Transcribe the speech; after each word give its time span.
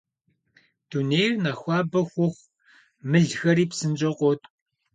Дунейр 0.89 1.33
нэхъ 1.43 1.57
хуабэ 1.59 2.01
хъуху, 2.11 2.47
мылхэри 3.09 3.65
псынщӀэу 3.69 4.15
къоткӀу. 4.19 4.49